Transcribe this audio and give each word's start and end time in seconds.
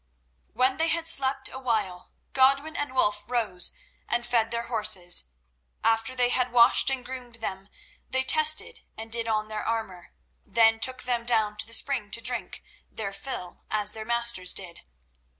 When 0.53 0.77
they 0.77 0.87
had 0.87 1.07
slept 1.07 1.47
awhile, 1.47 2.11
Godwin 2.33 2.75
and 2.75 2.91
Wulf 2.95 3.23
rose 3.27 3.71
and 4.09 4.25
fed 4.25 4.49
their 4.49 4.63
horses. 4.63 5.25
After 5.83 6.15
they 6.15 6.29
had 6.29 6.51
washed 6.51 6.89
and 6.89 7.05
groomed 7.05 7.35
them, 7.35 7.69
they 8.09 8.23
tested 8.23 8.79
and 8.97 9.11
did 9.11 9.27
on 9.27 9.47
their 9.47 9.63
armour, 9.63 10.11
then 10.43 10.79
took 10.79 11.03
them 11.03 11.23
down 11.23 11.55
to 11.57 11.67
the 11.67 11.75
spring 11.75 12.09
to 12.09 12.19
drink 12.19 12.63
their 12.89 13.13
fill, 13.13 13.63
as 13.69 13.91
their 13.91 14.03
masters 14.03 14.53
did. 14.53 14.81